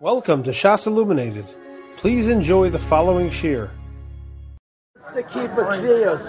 [0.00, 1.44] Welcome to Shas Illuminated.
[1.96, 3.68] Please enjoy the following shiur.
[5.12, 6.22] The keeper Kvios.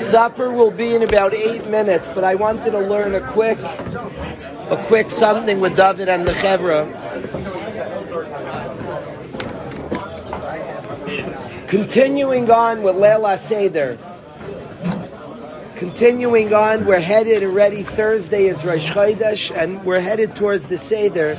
[0.00, 4.84] Supper will be in about eight minutes, but I wanted to learn a quick, a
[4.86, 6.86] quick something with David and the Chevra.
[11.66, 13.98] Continuing on with Leila Seder.
[15.76, 17.82] Continuing on, we're headed already.
[17.82, 21.36] Thursday is Rosh Chodesh, and we're headed towards the Seder.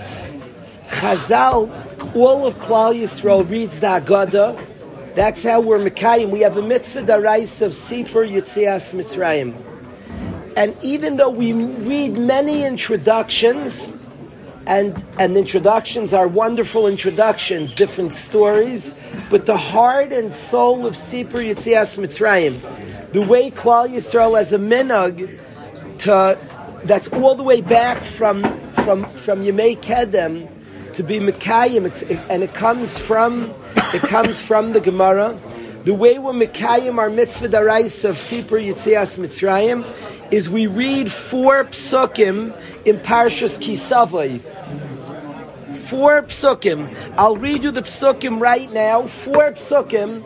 [0.90, 5.16] Chazal, all of Klal Yisrael reads the Haggadah.
[5.16, 6.30] That's how we're Mekayim.
[6.30, 9.54] We have a mitzvah darais of Sipur Yitzias Mitzrayim.
[10.58, 13.90] And even though we read many introductions,
[14.66, 18.96] and, and introductions are wonderful introductions, different stories,
[19.30, 22.54] but the heart and soul of Sipur Yitzias Mitzrayim,
[23.14, 25.40] the way Klal Yisrael as a minhag
[26.00, 26.38] to
[26.84, 28.44] that's all the way back from
[28.84, 30.50] from from Yemei Kedem
[30.94, 35.40] to be Mekayim, it, and it comes from it comes from the Gemara.
[35.84, 39.86] The way we're Mekayim our mitzvah darais of Sipur Yitzias Mitzrayim
[40.32, 44.40] is we read four psukim in Parshas Kisavai.
[45.86, 46.96] Four psukim.
[47.16, 49.08] I'll read you the psukim right now.
[49.08, 50.24] Four psukim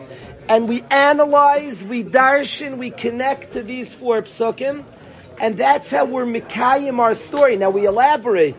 [0.48, 4.84] and we analyze, we darshan, we connect to these four psukim,
[5.40, 7.56] and that's how we're mikayim our story.
[7.56, 8.56] Now we elaborate,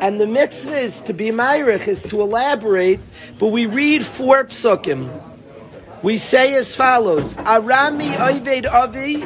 [0.00, 3.00] and the mitzvah is to be myrich, is to elaborate,
[3.38, 5.10] but we read four psukim.
[6.02, 9.22] We say as follows: Arami Oived Avi,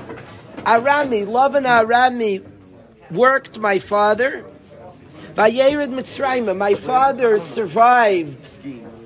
[0.64, 2.44] Arami, Lavan Arami
[3.10, 4.44] worked my father.
[5.34, 8.38] Vayered Mitzrayim, my father survived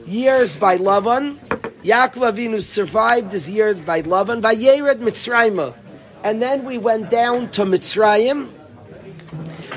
[0.06, 1.38] years by Lavan.
[1.82, 4.42] Yaakov Avinu survived his year by Lavan.
[4.42, 5.74] Vayered Mitzrayim,
[6.22, 8.50] and then we went down to Mitzrayim.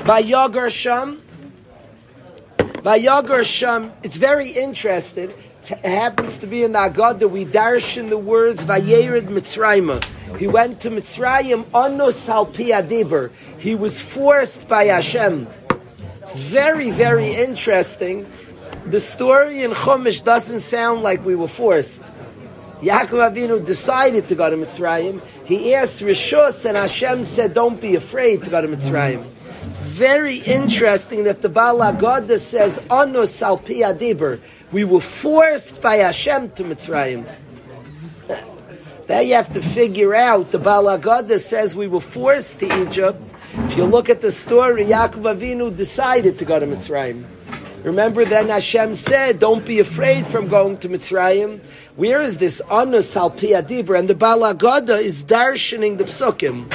[0.04, 1.22] Vayagar Sham.
[2.58, 3.92] Vayagar Sham.
[4.02, 5.32] It's very interesting.
[5.62, 7.30] It happens to be in the Agadah.
[7.30, 10.04] We darshan the words Vayered Mitzrayim.
[10.38, 13.30] He went to Mitzrayim Onos Alpi Adiber.
[13.58, 15.48] He was forced by Hashem.
[16.34, 18.30] Very, very interesting
[18.86, 22.02] the story in Chumash doesn't sound like we were forced.
[22.84, 25.22] Yaakov Avinu decided to go to Mitzrayim.
[25.44, 29.24] He asked Rishus, and Hashem said, "Don't be afraid to go to Mitzrayim."
[29.84, 34.40] Very interesting that the Baal Haggadah says, "Anu salpi adiber."
[34.70, 37.24] We were forced by Hashem to Mitzrayim.
[39.06, 40.50] That you have to figure out.
[40.50, 43.20] The Baal Haggadah says we were forced to Egypt.
[43.68, 47.24] If you look at the story, Yaakov Avinu decided to go to Mitzrayim.
[47.84, 51.60] Remember then Hashem said, don't be afraid from going to Mitzrayim.
[51.96, 53.98] Where is this Anus al Adibra?
[53.98, 56.66] And the Baal Haggadah is darshaning the psukim.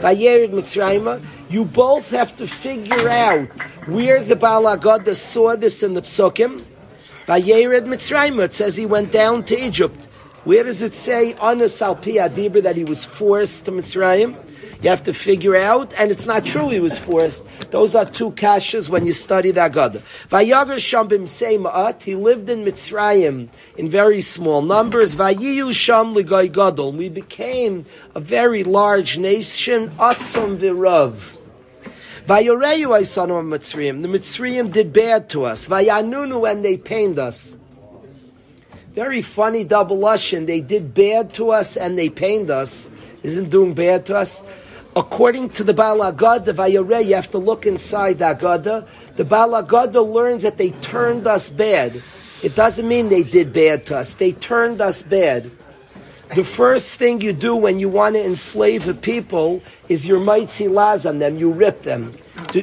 [0.00, 1.24] Vayerid Mitzrayim.
[1.48, 3.48] You both have to figure out
[3.88, 6.62] where the Baal Haggadah saw this in the psukim.
[7.26, 8.38] Vayerid Mitzrayim.
[8.44, 10.08] It says he went down to Egypt.
[10.44, 14.36] Where does it say Anus al Adibra that he was forced to Mitzrayim?
[14.82, 17.44] You have to figure out, and it's not true he was forced.
[17.70, 20.02] Those are two kashas when you study that Agadah.
[20.30, 25.16] Vayagar Shambim he lived in Mitzrayim in very small numbers.
[25.16, 26.92] Vayiyu Sham Gadol.
[26.92, 31.36] We became a very large nation, Atzum Virav.
[32.26, 34.00] Vayoreyu of Mitzrayim.
[34.00, 35.68] The Mitzrayim did bad to us.
[35.68, 37.58] Vayanunu and they pained us.
[38.94, 40.46] Very funny double lashon.
[40.46, 42.90] They did bad to us and they pained us.
[43.22, 44.42] Isn't doing bad to us
[44.96, 48.86] according to the Baal Vayareh, you have to look inside the Haggadah.
[49.16, 52.02] The Baal Haggadah learns that they turned us bad.
[52.42, 54.14] It doesn't mean they did bad to us.
[54.14, 55.50] They turned us bad.
[56.34, 60.68] The first thing you do when you want to enslave a people is your mighty
[60.68, 61.36] laz on them.
[61.36, 62.16] You rip them.
[62.54, 62.62] You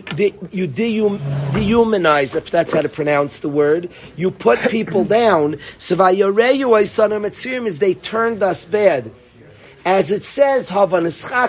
[0.69, 3.89] dehumanize, if that's how to pronounce the word.
[4.15, 5.59] You put people down.
[5.79, 9.11] So Vayareyu is they turned us bad.
[9.87, 11.47] As it says, and it says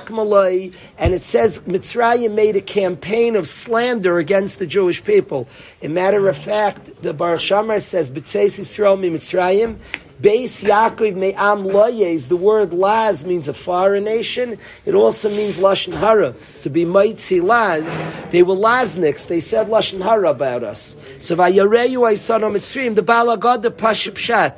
[1.67, 5.49] Mitzrayim made a campaign of slander against the Jewish people.
[5.83, 9.79] A matter of fact, the Baruch She'amar says, B'tzeis Yisrael mi Mitzrayim,
[10.23, 14.57] Beis Yaakov Me'am Loyes, the word Laz means a foreign nation.
[14.87, 18.07] It also means Lashon Hara, to be Maitzi Laz.
[18.31, 20.97] They were Lazniks, they said Lashon Hara about us.
[21.19, 24.55] So Vayareyu Aisano Mitzrayim, the Balagad, the Pashipshat,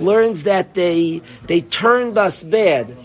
[0.00, 2.96] learns that they, they turned us bad.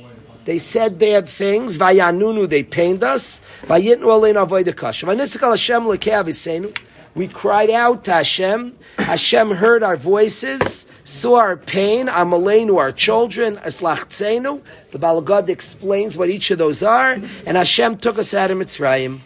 [0.49, 1.77] They said bad things.
[1.77, 3.39] Vayanunu, they pained us.
[3.65, 5.05] Vayitnu alein avoid kasha.
[5.05, 6.75] Vanitzikal Hashem lekeavisenu.
[7.13, 8.75] We cried out to Hashem.
[8.97, 12.07] Hashem heard our voices, saw our pain.
[12.07, 13.57] Amalenu, our children.
[13.57, 14.63] Eslachtzenu.
[14.89, 17.11] The Balagad explains what each of those are.
[17.45, 19.19] And Hashem took us out of Mitzrayim.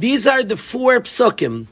[0.00, 1.68] These are the four psukim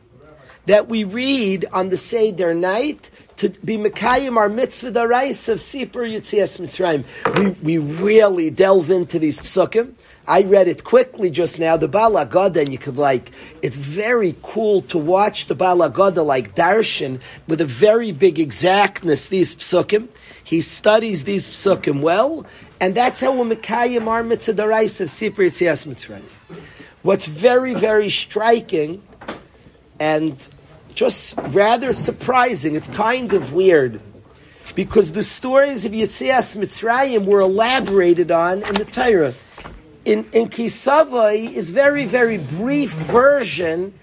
[0.67, 6.05] that we read on the Seder night to be Mekayim our mitzvah darais of Sipur
[6.05, 7.05] Yitzias Mitzrayim.
[7.39, 9.95] We, we really delve into these psukim.
[10.27, 13.31] I read it quickly just now, the Baal HaGada, and you could like,
[13.63, 19.29] it's very cool to watch the Baal HaGada like Darshan with a very big exactness,
[19.29, 20.09] these psukim.
[20.43, 22.45] He studies these psukim well,
[22.81, 26.25] and that's how we Mekayim our mitzvah darais of Sipur Yitzias Mitzrayim.
[27.03, 29.01] What's very, very striking
[30.01, 30.37] and
[30.99, 32.75] just rather surprising.
[32.75, 34.01] It's kind of weird
[34.75, 39.33] because the stories of Yitzias Mitzrayim were elaborated on in the Torah.
[40.05, 43.95] In, in Kisavai is very, very brief version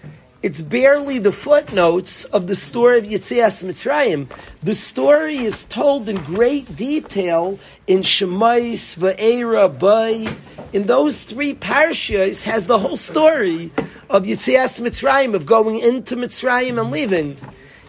[0.45, 4.27] it's barely the footnotes of the story of Yitzias Mitzrayim.
[4.61, 7.57] The story is told in great detail
[7.87, 10.31] in Shemais, Va'era, Bay.
[10.71, 13.71] In those three parashas has the whole story
[14.07, 17.37] of Yitzias Mitzrayim, of going into Mitzrayim and leaving.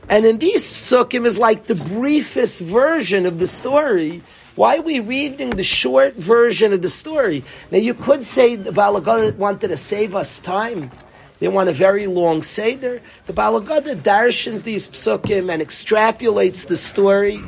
[0.08, 4.22] And in these psukim is like the briefest version of the story.
[4.54, 7.44] Why are we reading the short version of the story?
[7.70, 10.90] Now you could say the Balagah wanted to save us time.
[11.38, 13.02] They want a very long Seder.
[13.26, 17.42] The Baal HaGada darshans these psukim and extrapolates the story.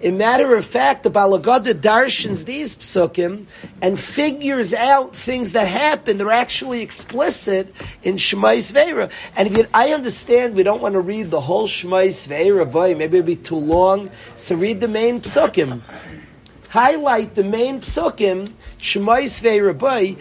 [0.00, 3.46] In matter of fact, the Baal HaGada darshans these psukim
[3.80, 9.10] and figures out things that happen that are actually explicit in Shemais Veira.
[9.36, 12.94] And if you, I understand we don't want to read the whole Shemais Veira, boy,
[12.94, 14.10] maybe it'll be too long.
[14.36, 15.82] So read the main psukim.
[16.68, 18.50] Highlight the main psukim,
[18.80, 20.16] Shemais Veira, boy,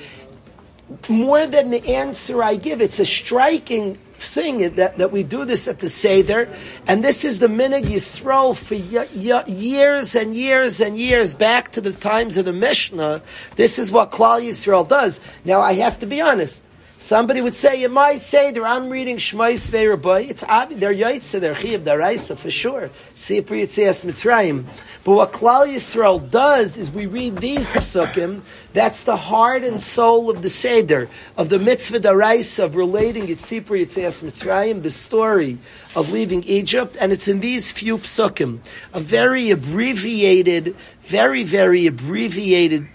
[1.10, 2.82] more than the answer I give.
[2.82, 6.48] It's a striking thing that, that we do this at the Seder,
[6.88, 11.72] and this is the Minig Yisrael for y- y- years and years and years back
[11.72, 13.22] to the times of the Mishnah.
[13.56, 15.20] This is what Klal Yisrael does.
[15.44, 16.64] Now, I have to be honest.
[17.01, 20.19] Somebody would say, in my Seder, I'm reading Shmai Svei Rabbi.
[20.19, 22.92] It's obvious, they're Yaitse, they're Chiyav, they're Raisa, for sure.
[23.15, 24.65] Sipur Yitzias Mitzrayim.
[25.03, 28.44] But what Klal Yisrael does is we read these psukim.
[28.74, 33.83] That's the heart and soul of the Seder, of the mitzvah daraisa of relating Yitzipur
[33.83, 35.57] Yitzias Mitzrayim, the story
[35.95, 38.59] of leaving Egypt, and it's in these few psukim.
[38.94, 42.88] A very abbreviated, very, very abbreviated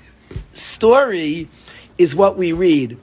[0.54, 1.48] story
[1.98, 2.98] is what we read.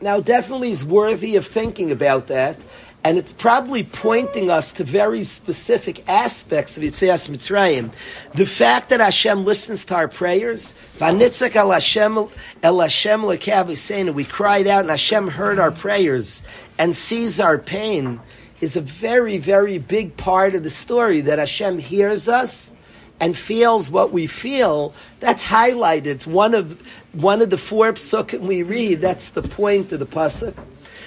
[0.00, 2.58] Now, definitely is worthy of thinking about that,
[3.04, 7.92] and it's probably pointing us to very specific aspects of Yitzias Mitzrayim.
[8.34, 12.28] The fact that Hashem listens to our prayers, Vanitzak el Hashem
[12.62, 16.42] el Hashem we cried out and Hashem heard our prayers
[16.78, 18.20] and sees our pain,
[18.60, 22.72] is a very, very big part of the story that Hashem hears us
[23.20, 26.06] and feels what we feel, that's highlighted.
[26.06, 26.80] It's one of
[27.12, 29.00] one of the four psukim we read.
[29.00, 30.54] That's the point of the pasuk.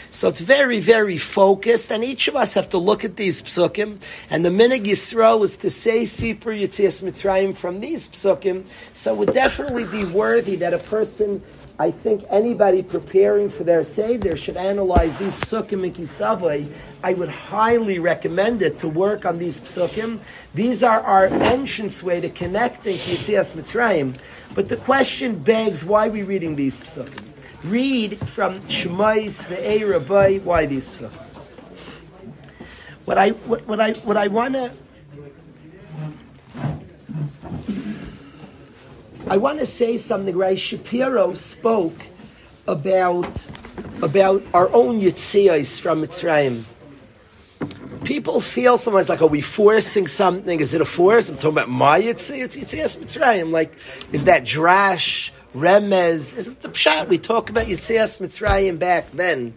[0.10, 3.98] So it's very, very focused, and each of us have to look at these psukim.
[4.30, 8.66] And the minig Yisrael is to say Sipur Yitzias Mitzrayim from these psukim.
[8.94, 11.44] So it would definitely be worthy that a person
[11.80, 16.72] I think anybody preparing for their Seder should analyze these psukim in Kisavai.
[17.04, 20.20] I would highly recommend it to work on these psukim.
[20.56, 24.16] These are our entrance way to connecting to Yitzias Mitzrayim.
[24.56, 27.26] But the question begs, why are we reading these psukim?
[27.64, 31.26] Read from Shemais Ve'ei Rabbi, why these psukim?
[33.06, 34.72] What I, what, what I, what I want to
[39.30, 40.38] I want to say something.
[40.38, 41.98] Right, Shapiro spoke
[42.66, 43.46] about
[44.02, 46.64] about our own yitzias from Mitzrayim.
[48.06, 50.62] People feel sometimes like, are we forcing something?
[50.62, 51.30] Is it a force?
[51.30, 53.52] I'm talking about my yitzias, yitzias Mitzrayim.
[53.52, 53.76] Like,
[54.14, 56.36] is that drash, remez?
[56.38, 57.10] Is it the pshat?
[57.10, 59.54] We talk about yitzias Mitzrayim back then.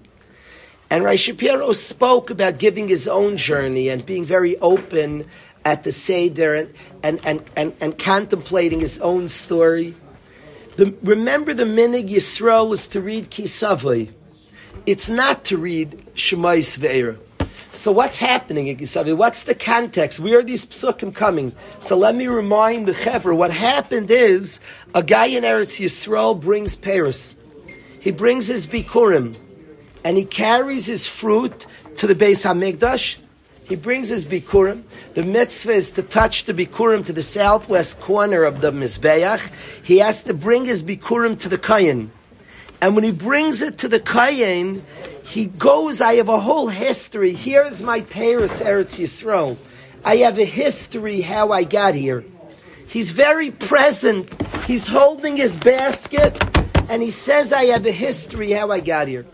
[0.93, 5.27] And Rai Shapiro spoke about giving his own journey and being very open
[5.65, 9.95] at the Seder and, and, and, and, and contemplating his own story.
[10.77, 14.11] The, remember the minig Yisrael is to read Kisavai.
[14.87, 17.19] It's not to read Shemais Ve'era.
[17.73, 19.17] So what's happening in Kisavai?
[19.17, 20.19] What's the context?
[20.19, 21.55] Where are these psukim coming?
[21.81, 24.61] So let me remind the Chevra, what happened is,
[24.95, 27.37] a guy in Eretz Yisrael brings Paris.
[28.01, 29.37] He brings his Bikurim,
[30.05, 33.17] and he carries his fruit to the Beis HaMikdash,
[33.71, 34.83] he brings his bikurim.
[35.15, 39.41] The mitzvah is to touch the bikurim to the southwest corner of the mizbeach.
[39.85, 42.09] He has to bring his bikurim to the kayin.
[42.81, 44.83] And when he brings it to the kayin,
[45.23, 47.33] he goes, I have a whole history.
[47.33, 49.57] Here's my Paris Eretz Yisrael.
[50.05, 52.25] I have a history how I got here.
[52.89, 54.29] He's very present.
[54.65, 56.37] He's holding his basket
[56.91, 59.27] and he says, I have a history how I got here.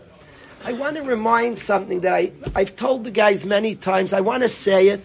[0.67, 4.11] I want to remind something that I, I've told the guys many times.
[4.11, 5.01] I want to say it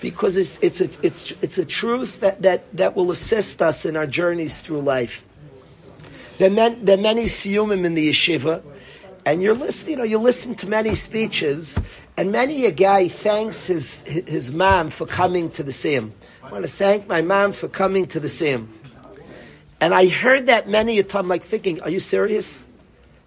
[0.00, 3.96] because it's, it's, a, it's, it's a truth that, that, that will assist us in
[3.96, 5.24] our journeys through life.
[6.38, 8.62] There are, men, there are many siyumim in the yeshiva,
[9.26, 11.76] and you're listening, you know, you listen to many speeches,
[12.16, 16.12] and many a guy thanks his, his mom for coming to the siyum.
[16.40, 18.68] I want to thank my mom for coming to the siyum.
[19.80, 22.62] And I heard that many a time, like thinking, are you serious?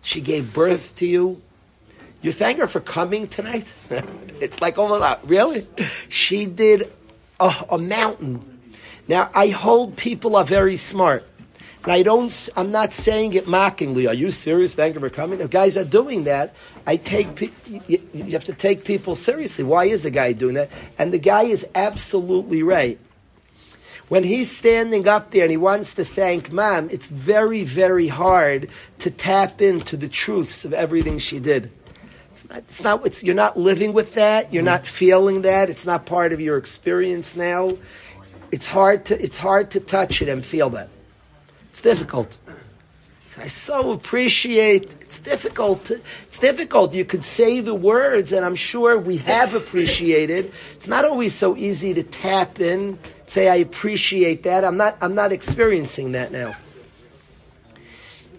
[0.01, 1.41] She gave birth to you.
[2.23, 3.67] You thank her for coming tonight?
[4.39, 5.67] it's like, oh, my really?
[6.07, 6.89] She did
[7.37, 8.61] a, a mountain.
[9.09, 11.27] Now, I hold people are very smart.
[11.83, 14.07] And I don't, I'm not saying it mockingly.
[14.07, 14.73] Are you serious?
[14.73, 15.41] Thank you for coming.
[15.41, 16.55] If guys are doing that,
[16.87, 17.41] I take,
[17.89, 19.65] you, you have to take people seriously.
[19.65, 20.71] Why is a guy doing that?
[20.97, 22.97] And the guy is absolutely right.
[24.07, 28.69] When he's standing up there and he wants to thank mom, it's very, very hard
[28.99, 31.69] to tap into the truths of everything she did.
[32.33, 35.85] It's not, it's not it's, you're not living with that, you're not feeling that, it's
[35.85, 37.77] not part of your experience now.
[38.51, 40.89] It's hard to, it's hard to touch it and feel that.
[41.69, 42.35] It's difficult.
[43.37, 44.91] I so appreciate.
[45.01, 45.85] It's difficult.
[45.85, 46.93] To, it's difficult.
[46.93, 50.51] You could say the words, and I'm sure we have appreciated.
[50.75, 54.63] It's not always so easy to tap in say I appreciate that.
[54.63, 54.97] I'm not.
[55.01, 56.55] I'm not experiencing that now.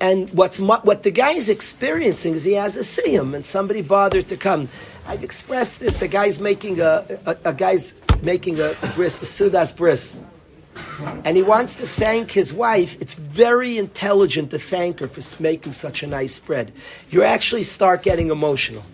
[0.04, 4.36] And what's what the guy's experiencing is he has a siyum, and somebody bothered to
[4.36, 4.68] come.
[5.06, 6.02] I've expressed this.
[6.02, 6.92] A guy's making a
[7.24, 10.18] a, a guy's making a, a bris, a sudas bris,
[11.24, 12.98] and he wants to thank his wife.
[13.00, 16.74] It's very intelligent to thank her for making such a nice spread.
[17.08, 18.84] You actually start getting emotional.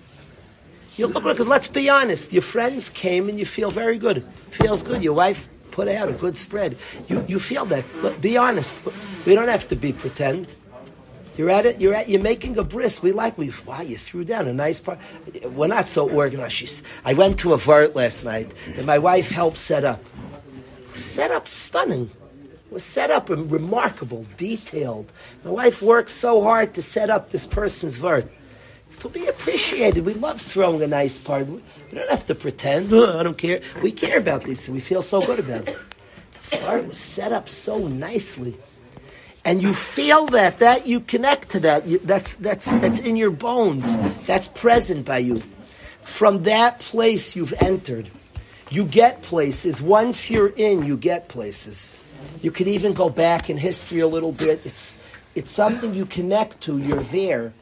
[0.95, 4.23] You look because let's be honest, your friends came and you feel very good.
[4.63, 5.03] Feels good.
[5.03, 6.79] Your wife put out a good spread.
[7.09, 7.85] You, you feel that.
[8.01, 8.79] But be honest.
[9.27, 10.47] We don't have to be pretend.
[11.41, 11.81] You're at it.
[11.81, 12.11] You're at.
[12.11, 13.03] You're making a bris.
[13.03, 13.39] We like.
[13.39, 13.81] We wow.
[13.81, 14.99] You threw down a nice part.
[15.43, 16.53] We're not so organized.
[16.53, 20.05] She's, I went to a vert last night, and my wife helped set up.
[20.97, 22.11] Set up stunning.
[22.71, 25.11] Was set up and remarkable, detailed.
[25.43, 28.31] My wife worked so hard to set up this person's vert.
[28.87, 30.05] It's to be appreciated.
[30.05, 31.53] We love throwing a nice party.
[31.53, 31.63] We
[31.97, 32.93] don't have to pretend.
[32.95, 33.63] I don't care.
[33.83, 35.79] We care about these, so we feel so good about it.
[36.35, 38.59] The fart was set up so nicely.
[39.45, 41.87] And you feel that, that you connect to that.
[41.87, 43.97] You, that's, that's, that's in your bones.
[44.27, 45.43] That's present by you.
[46.03, 48.11] From that place you've entered.
[48.71, 49.81] You get places.
[49.81, 51.99] Once you're in, you get places.
[52.43, 54.61] You can even go back in history a little bit.
[54.65, 54.99] It's,
[55.35, 56.79] it's something you connect to.
[56.79, 57.53] You're there.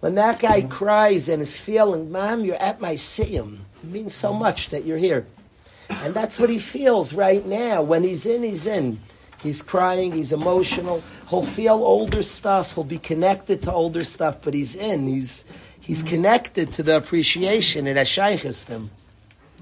[0.00, 3.58] When that guy cries and is feeling, Mom, you're at my siyum.
[3.82, 5.26] It means so much that you're here.
[5.88, 7.82] And that's what he feels right now.
[7.82, 9.00] When he's in, he's in.
[9.42, 11.02] He's crying, he's emotional.
[11.28, 15.06] He'll feel older stuff, he'll be connected to older stuff, but he's in.
[15.06, 15.44] He's,
[15.80, 16.08] he's mm.
[16.08, 17.86] connected to the appreciation.
[17.86, 18.08] It has
[18.68, 18.90] him.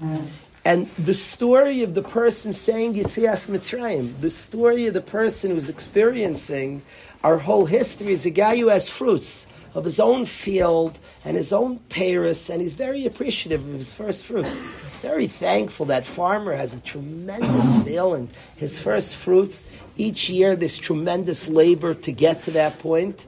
[0.01, 0.27] Mm.
[0.65, 5.69] And the story of the person saying Yitzias Mitzrayim, the story of the person who's
[5.69, 6.81] experiencing
[7.23, 11.51] our whole history is a guy who has fruits of his own field and his
[11.51, 14.55] own Paris, and he's very appreciative of his first fruits.
[15.01, 18.29] Very thankful that farmer has a tremendous feeling.
[18.55, 19.65] His first fruits,
[19.97, 23.27] each year, this tremendous labor to get to that point.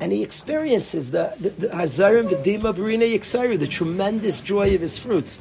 [0.00, 1.32] And he experiences the
[1.72, 5.38] Hazarim V'dima Barina Yiksari, the tremendous joy of his fruits.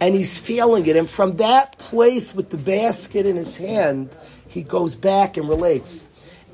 [0.00, 0.96] And he's feeling it.
[0.96, 4.10] And from that place with the basket in his hand,
[4.48, 6.04] he goes back and relates.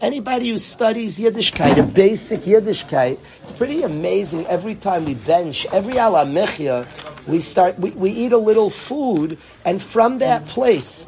[0.03, 4.45] Anybody who studies Yiddishkeit, a basic Yiddishkeit, it's pretty amazing.
[4.49, 6.89] Every time we bench, every ala mechia,
[7.29, 11.07] we start, we, we eat a little food, and from that place,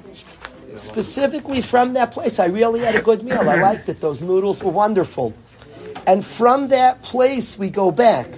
[0.77, 3.51] specifically from that place, I really had a good meal.
[3.51, 4.01] I liked it.
[4.01, 5.35] Those noodles were wonderful.
[6.07, 8.29] And from that place, we go back.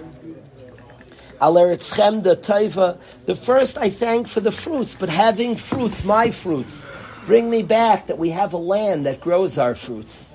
[1.38, 2.98] The
[3.42, 6.86] first I thank for the fruits, but having fruits, my fruits,
[7.26, 10.30] bring me back that we have a land that grows our fruits.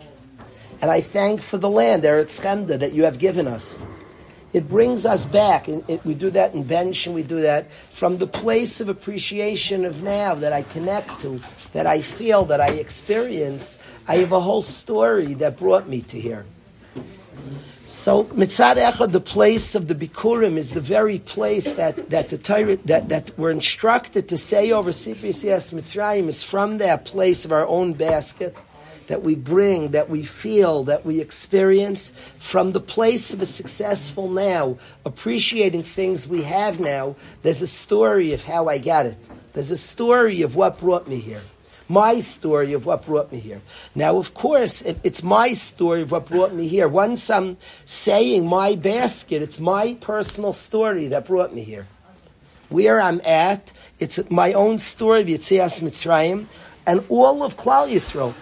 [0.81, 3.83] And I thank for the land, Eretz Chemda, that you have given us.
[4.51, 7.71] It brings us back, and it, we do that in bench, and we do that
[7.93, 11.39] from the place of appreciation of now that I connect to,
[11.73, 13.77] that I feel, that I experience.
[14.07, 16.45] I have a whole story that brought me to here.
[17.85, 22.38] So Mitzad Echad, the place of the Bikurim, is the very place that, that the
[22.38, 27.51] Torah, that, that we're instructed to say over CPCS Mitzrayim is from that place of
[27.51, 28.55] our own basket
[29.08, 34.29] that we bring, that we feel, that we experience from the place of a successful
[34.29, 39.17] now, appreciating things we have now, there's a story of how I got it.
[39.53, 41.41] There's a story of what brought me here.
[41.91, 43.62] my story of what brought me here.
[43.93, 46.88] Now, of course, it, it's my story of what brought me here.
[46.88, 51.88] Once I'm saying my basket, it's my personal story that brought me here.
[52.70, 56.46] Where I'm at, it's my own story of Yitzias Mitzrayim,
[56.88, 58.34] and all of Klal Yisrael.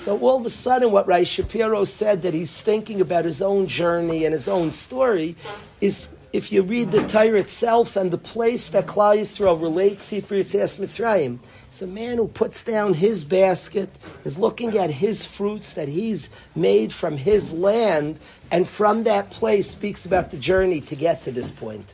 [0.00, 3.66] So all of a sudden, what Rai Shapiro said that he's thinking about his own
[3.66, 5.36] journey and his own story
[5.82, 10.36] is if you read the Torah itself and the place that Klal Yisrael relates Sefer
[10.36, 11.38] Yitzias Mitzrayim,
[11.68, 13.90] it's a man who puts down his basket,
[14.24, 18.18] is looking at his fruits that he's made from his land,
[18.50, 21.92] and from that place speaks about the journey to get to this point.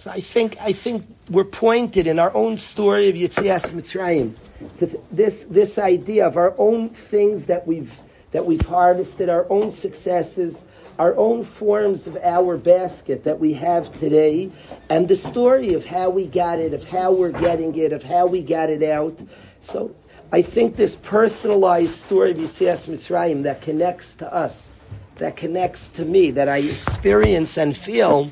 [0.00, 4.32] So I think I think we're pointed in our own story of Yitzias Mitzrayim
[4.78, 8.00] to this this idea of our own things that we've
[8.32, 10.66] that we've harvested, our own successes,
[10.98, 14.50] our own forms of our basket that we have today,
[14.88, 18.24] and the story of how we got it, of how we're getting it, of how
[18.24, 19.20] we got it out.
[19.60, 19.94] So
[20.32, 24.70] I think this personalized story of Yitzias Mitzrayim that connects to us,
[25.16, 28.30] that connects to me, that I experience and feel,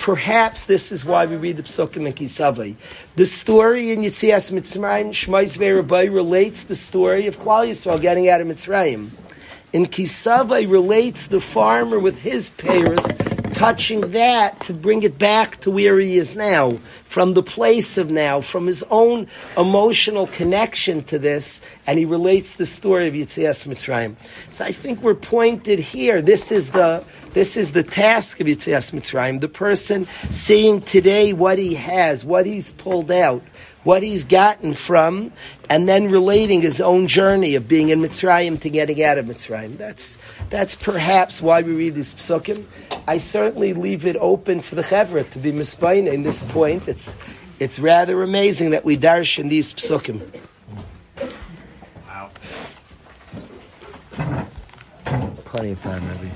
[0.00, 2.74] Perhaps this is why we read the Psukim in Kisavai.
[3.16, 8.40] The story in Yitzias Mitzrayim, Shmais Verabai, relates the story of Klal Yisrael getting out
[8.40, 9.10] of Mitzrayim.
[9.74, 13.04] In Kisavai relates the farmer with his payers
[13.52, 18.08] touching that to bring it back to where he is now, from the place of
[18.08, 23.68] now, from his own emotional connection to this, and he relates the story of Yitzias
[23.68, 24.16] Mitzrayim.
[24.50, 26.22] So I think we're pointed here.
[26.22, 29.40] This is the this is the task of Yitzias Mitzrayim.
[29.40, 33.42] The person seeing today what he has, what he's pulled out,
[33.84, 35.32] what he's gotten from,
[35.68, 39.78] and then relating his own journey of being in Mitzrayim to getting out of Mitzrayim.
[39.78, 40.18] That's,
[40.50, 42.64] that's perhaps why we read this psukim.
[43.06, 46.88] I certainly leave it open for the Chevra to be mispaina in this point.
[46.88, 47.16] It's,
[47.58, 50.20] it's rather amazing that we darsh in these psukim.
[52.06, 52.30] Wow.
[55.44, 56.30] Plenty of time, maybe.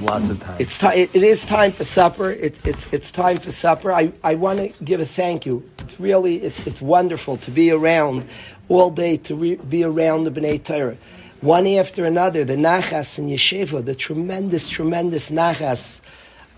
[0.00, 0.56] Lots of time.
[0.58, 0.98] It's time.
[0.98, 2.30] It, is time for supper.
[2.30, 3.92] It, it's it's time for supper.
[3.92, 5.68] I, I want to give a thank you.
[5.78, 8.26] It's really it's it's wonderful to be around
[8.68, 10.96] all day to re, be around the Bnei Torah,
[11.40, 12.44] one after another.
[12.44, 16.00] The nachas and yeshiva, the tremendous tremendous nachas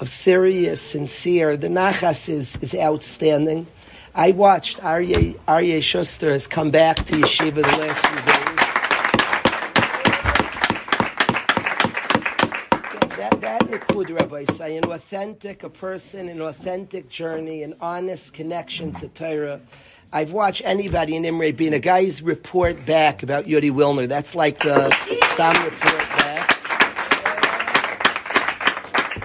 [0.01, 1.57] of serious, sincere.
[1.57, 3.67] The nachas is is outstanding.
[4.15, 8.48] I watched Aryeh Aryeh Schuster has come back to yeshiva the last few days.
[13.99, 19.61] Nikud Rabbi say, an authentic, a person, an authentic journey, an honest connection to Torah.
[20.13, 24.07] I've watched anybody in Imre being a guy's report back about Yudi Wilner.
[24.07, 24.89] That's like the
[25.33, 26.61] Stam report back.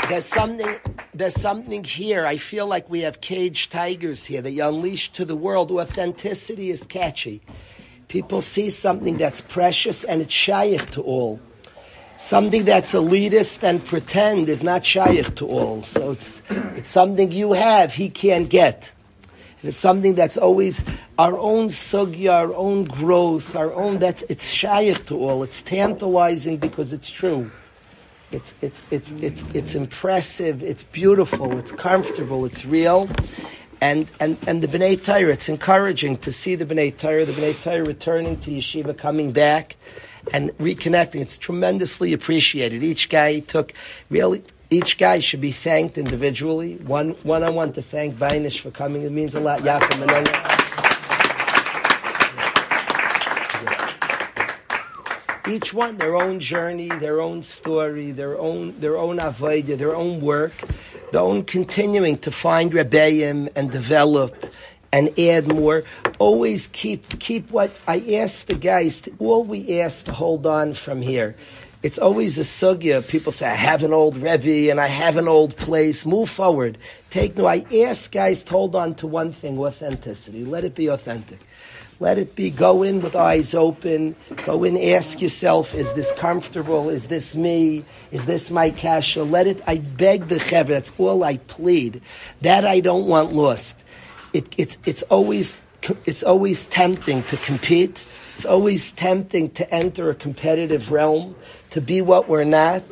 [0.09, 0.75] There's something,
[1.13, 2.25] there's something here.
[2.25, 5.69] I feel like we have caged tigers here that you unleash to the world.
[5.69, 7.43] Authenticity is catchy.
[8.07, 11.39] People see something that's precious and it's shaykh to all
[12.23, 15.83] something that's elitist and pretend is not shaykh to all.
[15.83, 18.91] So it's, it's something you have, he can't get.
[19.61, 20.83] And it's something that's always
[21.19, 25.43] our own sugya, our own growth, our own, that's, it's shaykh to all.
[25.43, 27.51] It's tantalizing because it's true.
[28.31, 33.09] It's, it's, it's, it's, it's impressive, it's beautiful, it's comfortable, it's real.
[33.81, 37.61] And, and, and the B'nai Torah, it's encouraging to see the B'nai Torah, the B'nai
[37.61, 39.75] Torah returning to yeshiva, coming back
[40.31, 41.21] and reconnecting.
[41.21, 42.83] It's tremendously appreciated.
[42.83, 43.73] Each guy took
[44.09, 44.43] really.
[44.69, 46.77] Each guy should be thanked individually.
[46.77, 49.03] One, one on one to thank Bainish for coming.
[49.03, 49.59] It means a lot.
[49.59, 49.99] Yafa
[55.47, 60.21] Each one their own journey, their own story, their own their own avodah, their own
[60.21, 60.53] work,
[61.11, 64.52] their own continuing to find rebellion and develop
[64.93, 65.83] and add more.
[66.19, 69.01] Always keep keep what I ask the guys.
[69.19, 71.35] All we ask to hold on from here.
[71.81, 73.05] It's always a sugya.
[73.05, 76.05] People say, I have an old Rebbe and I have an old place.
[76.05, 76.77] Move forward.
[77.09, 77.45] Take no.
[77.45, 80.45] I ask guys to hold on to one thing, authenticity.
[80.45, 81.39] Let it be authentic.
[81.99, 84.15] Let it be, go in with eyes open.
[84.45, 86.89] Go in, ask yourself, is this comfortable?
[86.89, 87.85] Is this me?
[88.11, 89.23] Is this my kasha?
[89.23, 92.01] Let it, I beg the chever, that's all I plead.
[92.41, 93.77] That I don't want lost
[94.33, 95.61] it, it's, it's, always,
[96.05, 98.05] it's always tempting to compete.
[98.35, 101.35] It's always tempting to enter a competitive realm,
[101.71, 102.83] to be what we're not,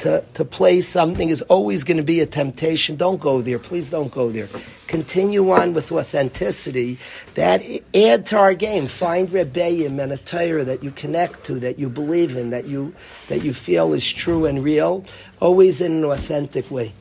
[0.00, 2.96] to, to play something is always going to be a temptation.
[2.96, 3.58] Don't go there.
[3.58, 4.48] Please don't go there.
[4.86, 6.98] Continue on with authenticity.
[7.34, 7.62] That
[7.94, 8.86] add to our game.
[8.88, 12.94] Find rebellion and a Torah that you connect to, that you believe in, that you,
[13.28, 15.04] that you feel is true and real,
[15.40, 16.92] always in an authentic way.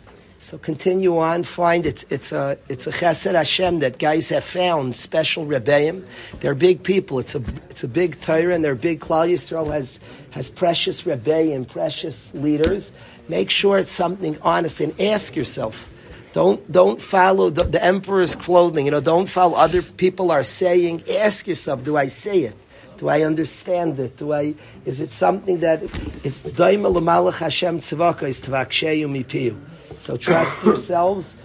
[0.44, 1.46] So continue on.
[1.46, 6.04] Find it's it's a it's a chesed Hashem that guys have found special rebbeim.
[6.42, 7.20] They're big people.
[7.20, 9.00] It's a it's a big Torah and they're big.
[9.00, 10.02] Klal Yisrael has
[10.32, 12.92] has precious rebbeim, precious leaders.
[13.30, 15.90] Make sure it's something honest and ask yourself.
[16.34, 18.88] Don't don't follow the, the emperor's clothing.
[18.88, 21.04] You know, don't follow other people are saying.
[21.10, 22.56] Ask yourself, do I say it?
[22.98, 24.18] Do I understand it?
[24.18, 24.56] Do I?
[24.84, 29.58] Is it something that if daima Hashem is tvaksheyu mipiyu?
[30.04, 31.38] So trust yourselves.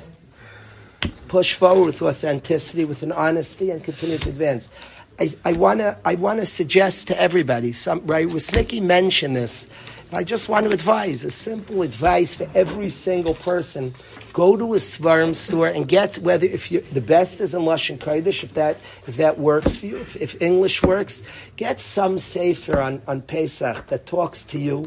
[1.29, 4.69] Push forward with authenticity, with an honesty, and continue to advance.
[5.45, 7.73] I want to I want to suggest to everybody.
[7.73, 9.69] Some right, Snicky mentioned this.
[10.13, 13.95] I just want to advise a simple advice for every single person.
[14.33, 17.99] Go to a Svarim store and get whether if you the best is in Lashon
[17.99, 21.23] Kodesh, if that if that works for you, if, if English works,
[21.55, 24.85] get some sefer on, on Pesach that talks to you.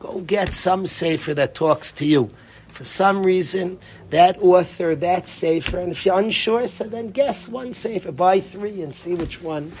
[0.00, 2.30] Go get some sefer that talks to you
[2.74, 3.78] for some reason,
[4.10, 8.82] that author, that safer, and if you're unsure, so then guess one safer, buy three
[8.82, 9.72] and see which one.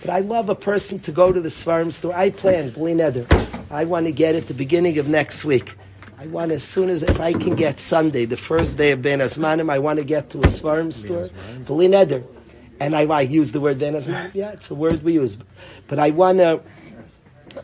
[0.00, 2.14] But I love a person to go to the Svarim store.
[2.14, 3.26] I plan, Blineder.
[3.70, 5.74] I want to get it the beginning of next week.
[6.18, 9.20] I want as soon as, if I can get Sunday, the first day of Ben
[9.20, 11.28] Azmanim, I want to get to a Svarim store,
[11.64, 12.24] Blineder.
[12.80, 15.38] And I, I use the word Ben Azmanim, yeah, it's a word we use.
[15.86, 16.60] But I want to,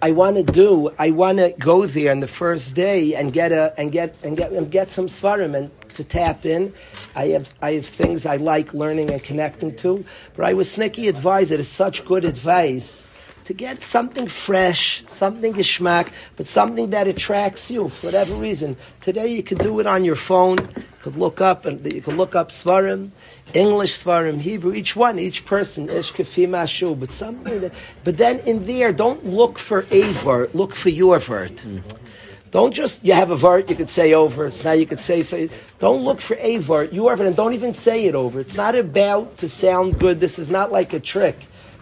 [0.02, 0.90] I want to do.
[0.98, 4.36] I want to go there on the first day and get a and get and
[4.36, 6.72] get and get some svarim and to tap in.
[7.14, 10.04] I have I have things I like learning and connecting to.
[10.36, 11.52] But I was sneaky advised.
[11.52, 13.10] It is such good advice
[13.44, 18.76] to get something fresh, something geschmack, but something that attracts you for whatever reason.
[19.02, 20.58] Today you could do it on your phone.
[20.58, 23.10] You could look up and you could look up svarim.
[23.52, 28.66] English Svarim, Hebrew, each one, each person, Ish Mashu, but something that, but then in
[28.66, 31.64] there, don't look for a vert, look for your vert.
[32.50, 35.50] Don't just, you have a vert, you could say over, now you could say, say
[35.78, 38.40] don't look for a your vert, and don't even say it over.
[38.40, 41.36] It's not about to sound good, this is not like a trick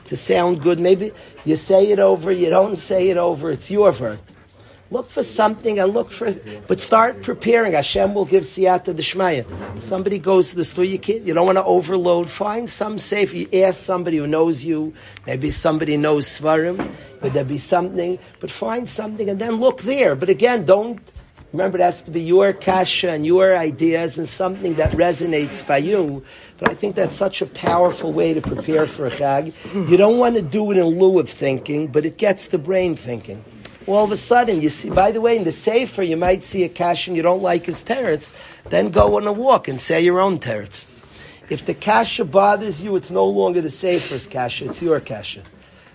[0.06, 0.80] to sound good.
[0.80, 1.12] Maybe
[1.44, 4.20] you say it over, you don't say it over, it's your vert.
[4.92, 6.36] Look for something and look for,
[6.68, 7.72] but start preparing.
[7.72, 9.46] Hashem will give siyata d'shmaya.
[9.82, 12.28] Somebody goes to the store, you can't, you don't want to overload.
[12.28, 13.32] Find some safe.
[13.32, 14.92] You ask somebody who knows you.
[15.26, 16.94] Maybe somebody knows svarim.
[17.22, 18.18] Would there be something?
[18.38, 20.14] But find something and then look there.
[20.14, 21.00] But again, don't
[21.54, 25.78] remember it has to be your kasha and your ideas and something that resonates by
[25.78, 26.22] you.
[26.62, 29.52] But I think that's such a powerful way to prepare for a chag.
[29.90, 32.94] You don't want to do it in lieu of thinking, but it gets the brain
[32.94, 33.44] thinking
[33.86, 36.62] all of a sudden you see, by the way, in the Sefer, you might see
[36.62, 38.32] a and you don't like his teretz,
[38.70, 40.86] then go on a walk and say your own teretz.
[41.50, 45.42] If the kasha bothers you, it's no longer the Sefer's kasha, it's your kasha.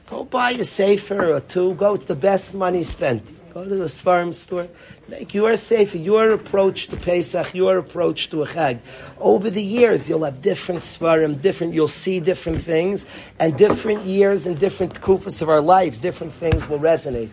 [0.10, 3.24] Go buy a Sefer or two, go, it's the best money spent.
[3.58, 4.68] Go to the Svarim store,
[5.08, 8.78] make your Sefer, your approach to Pesach, your approach to a Chag.
[9.20, 13.08] Over the years, you'll have different Svarim, different, you'll see different things,
[13.40, 17.32] and different years and different kufas of our lives, different things will resonate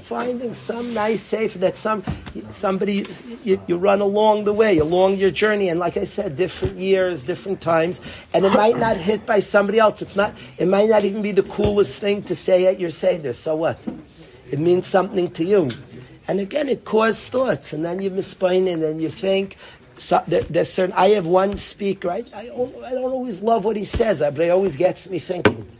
[0.00, 2.02] finding some nice safe that some
[2.50, 3.06] somebody
[3.44, 7.22] you, you, run along the way, along your journey, and like I said, different years,
[7.22, 8.00] different times,
[8.34, 10.02] and it might not hit by somebody else.
[10.02, 10.34] It's not.
[10.58, 13.32] It might not even be the coolest thing to say at your seder.
[13.32, 13.78] So what?
[14.52, 15.70] It means something to you,
[16.28, 19.56] and again, it causes thoughts, and then you misspine and then you think.
[19.96, 20.94] So there, there's certain.
[20.94, 22.10] I have one speaker.
[22.10, 25.18] I, I, I don't always love what he says, uh, but it always gets me
[25.18, 25.70] thinking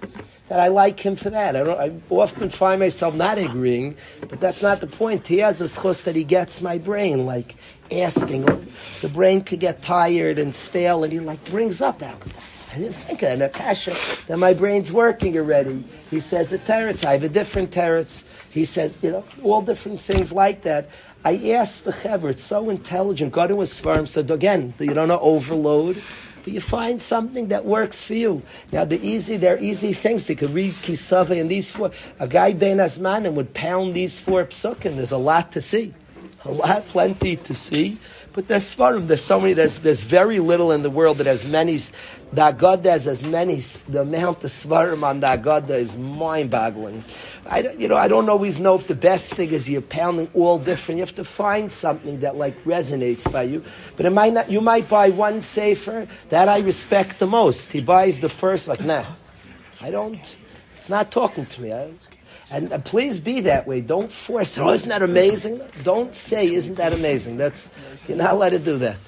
[0.49, 1.57] that I like him for that.
[1.57, 3.97] I, I, often find myself not agreeing,
[4.29, 5.27] but that's not the point.
[5.27, 7.57] He has a schus that he gets my brain, like
[7.91, 8.45] asking.
[9.01, 12.17] The brain could get tired and stale, and he like brings up that.
[12.73, 13.33] I didn't think of that.
[13.33, 13.95] And a passion
[14.27, 15.85] that my brain's working already.
[16.11, 17.05] He says a teretz.
[17.05, 18.25] I have a different teretz.
[18.53, 20.88] He says, you know, all different things like that.
[21.25, 23.33] I asked the chaver, it's so intelligent.
[23.33, 24.07] God was firm.
[24.07, 26.01] So again, you don't overload
[26.43, 28.43] but you find something that works for you.
[28.73, 30.27] Now, the easy, they're easy things.
[30.27, 31.93] They could read Kisava and these four.
[32.19, 34.97] A guy Ben Asmanim would pound these four psukim.
[34.97, 35.95] There's a lot to see.
[36.45, 37.99] A lot, plenty to see.
[38.33, 39.07] But there's svarim.
[39.09, 39.53] There's so many.
[39.53, 41.77] There's there's very little in the world that has many.
[41.77, 43.57] The Agada has as many.
[43.57, 47.05] The amount of svarim on the Agada is mind-boggling.
[47.45, 50.31] I don't, you know I don't always know if the best thing is you're pounding
[50.33, 50.99] all different.
[50.99, 53.62] You have to find something that like resonates by you.
[53.97, 54.51] But it might not.
[54.51, 57.71] You might buy one safer that I respect the most.
[57.71, 59.05] He buys the first like nah.
[59.81, 60.37] I don't.
[60.77, 61.73] It's not talking to me.
[61.73, 61.90] I,
[62.53, 63.81] and, and, please be that way.
[63.81, 64.61] Don't force it.
[64.61, 65.61] Oh, isn't that amazing?
[65.83, 67.37] Don't say, isn't that amazing?
[67.37, 67.71] That's,
[68.07, 68.99] you're not allowed to do that.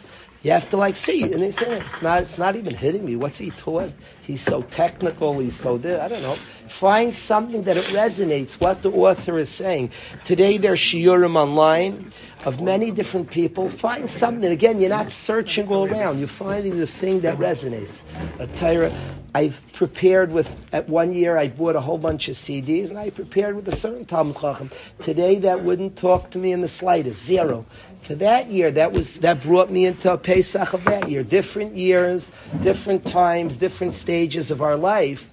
[0.42, 1.22] You have to like see.
[1.22, 3.16] And he said, it's not, it's not even hitting me.
[3.16, 3.90] What's he taught?
[4.22, 5.38] He's so technical.
[5.38, 6.02] He's so, there.
[6.02, 6.36] I don't know.
[6.68, 9.90] Find something that it resonates, what the author is saying.
[10.24, 12.12] Today there's shiurim online.
[12.44, 13.68] Of many different people.
[13.68, 14.50] Find something.
[14.50, 16.18] Again, you're not searching all around.
[16.18, 18.02] You're finding the thing that resonates.
[18.38, 18.92] A Torah.
[19.34, 23.10] I've prepared with, at one year I bought a whole bunch of CDs and I
[23.10, 24.70] prepared with a certain Talmud Chacham.
[25.00, 27.66] Today that wouldn't talk to me in the slightest, zero.
[28.02, 31.24] For that year, that was, that brought me into a Pesach of that year.
[31.24, 32.30] Different years,
[32.62, 35.28] different times, different stages of our life,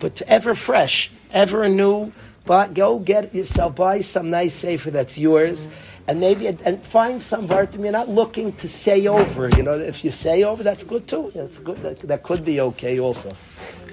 [0.00, 2.12] but ever fresh, ever new.
[2.44, 5.68] But go get yourself, buy some nice sefer that's yours
[6.08, 7.82] and maybe and find some vartim.
[7.82, 9.50] You're not looking to say over.
[9.50, 11.30] You know, if you say over, that's good too.
[11.34, 11.82] That's good.
[11.82, 13.30] That, that could be okay also.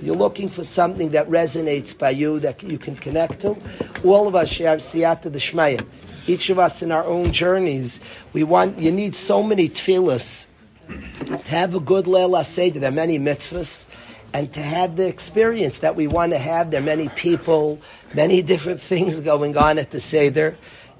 [0.01, 3.57] You're looking for something that resonates by you that you can connect to.
[4.05, 5.85] All of us share siyata d'shmaya.
[6.25, 7.99] Each of us in our own journeys,
[8.31, 8.79] we want.
[8.79, 10.47] You need so many tefillas
[10.87, 12.79] to have a good leil seder.
[12.79, 13.87] There are many mitzvahs
[14.33, 16.71] and to have the experience that we want to have.
[16.71, 17.81] There are many people,
[18.13, 20.57] many different things going on at the Seder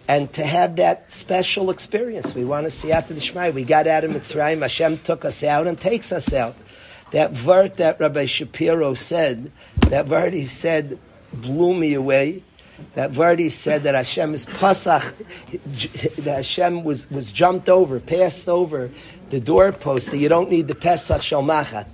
[0.07, 2.35] and to have that special experience.
[2.35, 3.49] We want to see after the Shema.
[3.49, 4.61] We got out of Mitzrayim.
[4.61, 6.55] Hashem took us out and takes us out.
[7.11, 9.51] That word that Rabbi Shapiro said,
[9.89, 10.99] that word he said
[11.33, 12.43] blew me away.
[12.95, 15.13] That word he said that Hashem is pasach,
[16.23, 18.91] that Hashem was, was jumped over, passed over
[19.29, 21.87] the doorpost, that you don't need the Pesach Shalmachat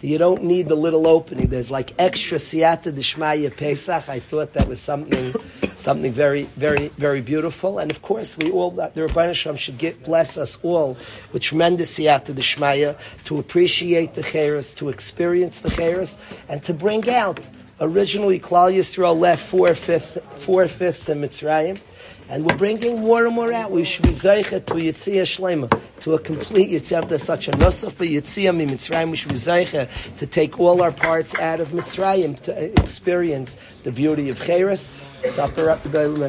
[0.00, 1.48] you don't need the little opening.
[1.48, 4.08] There's like extra siyata d'shmaya Pesach.
[4.08, 5.34] I thought that was something,
[5.76, 7.78] something very, very, very beautiful.
[7.78, 10.96] And of course, we all, the Rabbi Shalom should get, bless us all
[11.32, 16.18] with tremendous siyata d'shmaya to appreciate the cheres, to experience the cheres,
[16.48, 17.40] and to bring out.
[17.78, 21.78] Originally, Klal Yisrael left four fifths, four fifths in Mitzrayim.
[22.28, 23.70] And we're bringing more and more out.
[23.70, 27.08] We should be zeichet to Yitzia Shlema, to a complete Yitzia.
[27.08, 29.10] There's such a nusach for Yitzia Mitzrayim.
[29.10, 33.92] We should be zeichet to take all our parts out of Mitzrayim to experience the
[33.92, 34.92] beauty of Cheres.
[35.24, 35.78] Supper,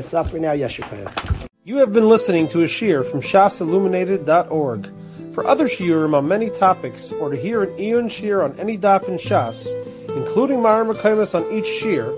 [0.04, 1.48] supper now, Yeshua.
[1.64, 4.92] You have been listening to a shiur from shasilluminated.org.
[5.34, 9.08] For other shiurim on many topics, or to hear an iyun shiur on any daf
[9.08, 9.76] in Shas,
[10.16, 12.18] including mareh mekomos on each shiur,